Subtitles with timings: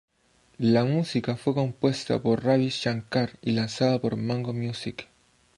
[0.57, 5.07] La música fue compuesta por Ravi Shankar y lanzada por Mango Music.